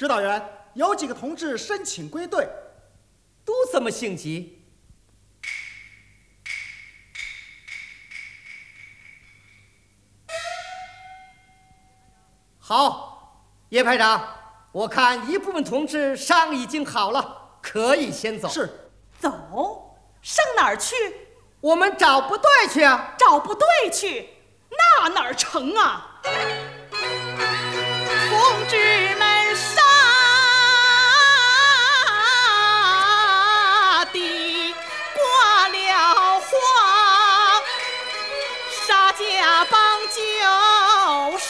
[0.00, 0.42] 指导员，
[0.72, 2.48] 有几个同志申请归队，
[3.44, 4.64] 都这么性急？
[12.58, 14.26] 好，叶排长，
[14.72, 18.48] 我看一部分同志伤已经好了，可以先走。
[18.48, 20.94] 是，走，上哪儿去？
[21.60, 23.14] 我们找部队去啊！
[23.18, 24.30] 找部队去，
[24.70, 26.22] 那哪儿成啊？
[28.30, 29.09] 同志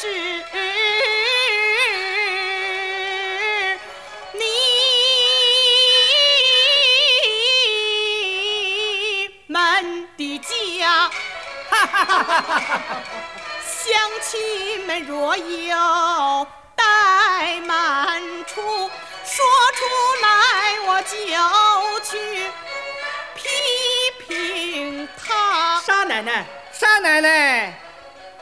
[0.00, 0.06] 是
[4.32, 4.40] 你
[9.46, 11.10] 们的家
[13.60, 13.92] 乡
[14.22, 15.76] 亲们若有
[16.74, 18.62] 怠慢处，
[19.26, 19.84] 说出
[20.22, 20.26] 来
[20.86, 21.12] 我就
[22.00, 22.50] 去
[23.34, 23.42] 批
[24.26, 25.82] 评他。
[25.82, 27.78] 沙奶奶，沙奶奶，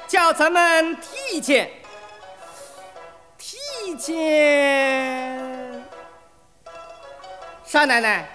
[0.09, 1.71] 叫咱们提意见。
[3.37, 5.85] 提意见，
[7.65, 8.27] 少奶奶，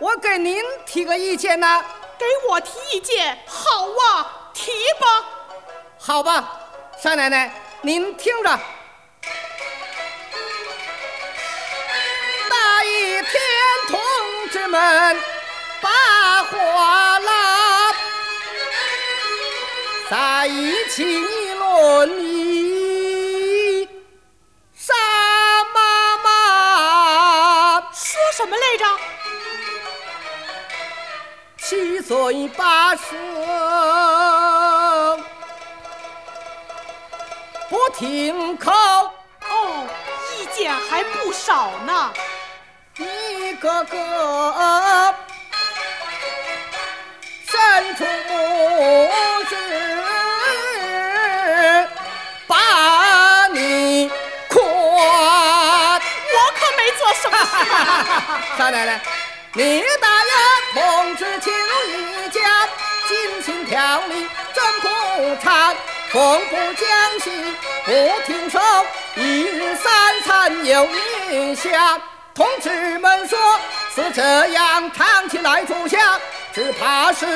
[0.00, 1.84] 我给您提个意见呢。
[2.18, 5.24] 给我提意见，好啊，提吧。
[5.98, 6.60] 好吧，
[7.00, 8.58] 少奶奶，您听着。
[12.48, 13.32] 那一天，
[13.88, 14.00] 同
[14.50, 15.16] 志们
[20.46, 21.04] 一起
[21.54, 23.88] 论议，
[24.74, 24.94] 沙
[25.74, 28.86] 妈妈说什么来着？
[31.58, 33.02] 七嘴八舌
[37.68, 39.86] 不停口，哦，
[40.32, 42.12] 意见还不少呢。
[42.98, 45.14] 一个个
[47.46, 49.54] 伸出拇指，
[58.36, 58.56] 啊。
[58.58, 59.00] 沙奶奶，
[59.54, 60.32] 你大爷
[60.74, 61.52] 同志情
[61.88, 62.68] 一家，
[63.08, 65.74] 精心调理真不差，
[66.12, 67.54] 从不讲戏
[67.84, 67.92] 不
[68.26, 68.60] 听手，
[69.14, 70.86] 一日三餐有
[71.30, 71.98] 一下。
[72.34, 73.38] 同志们说
[73.94, 76.20] 是这样，长期来住下，
[76.52, 77.26] 只怕是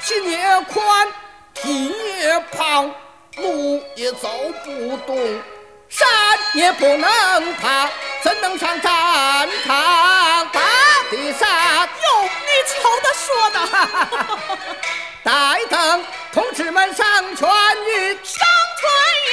[0.00, 0.38] 心也
[0.72, 1.08] 宽，
[1.52, 2.90] 体也胖，
[3.36, 4.30] 路也走
[4.64, 5.42] 不动。
[5.88, 6.08] 山
[6.54, 7.88] 也不能爬，
[8.26, 10.60] 怎能上战场打
[11.12, 11.46] 的杀？
[11.86, 13.56] 哟，你瞧他说的，
[15.22, 15.30] 待
[15.70, 17.06] 等同志们上
[17.36, 17.48] 船
[17.84, 18.44] 运，上
[18.80, 18.90] 船
[19.28, 19.30] 运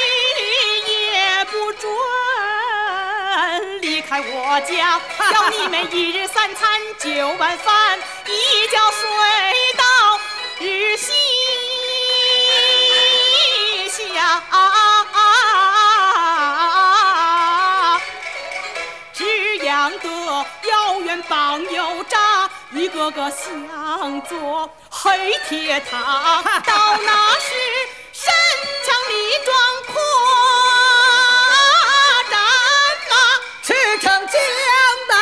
[0.94, 1.90] 也不准
[3.82, 5.02] 离开我家，
[5.34, 9.02] 要你们一日三餐九碗饭，一觉睡
[9.76, 9.83] 到
[20.00, 20.10] 得
[20.70, 26.42] 遥远棒又扎，一个个像座黑铁塔。
[26.66, 27.54] 到那时，
[28.12, 28.34] 身
[28.86, 29.14] 强力
[29.46, 29.56] 壮
[29.88, 29.94] 扩
[32.30, 32.40] 战
[33.10, 33.16] 马，
[33.62, 34.36] 驰骋江
[35.10, 35.16] 南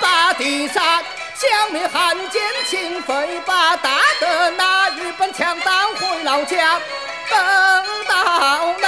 [0.00, 1.02] 把敌杀，
[1.34, 3.90] 消灭汉奸秦匪，把打
[4.20, 6.80] 得那日本强盗回老家。
[7.30, 7.36] 等
[8.08, 8.87] 到那。